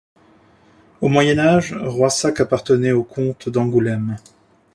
Au 1.01 1.09
Moyen-Âge, 1.09 1.73
Roissac 1.73 2.39
appartenait 2.39 2.91
aux 2.91 3.03
comtes 3.03 3.49
d'Angoulême. 3.49 4.17